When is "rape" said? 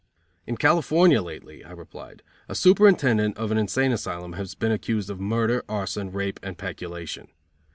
6.11-6.39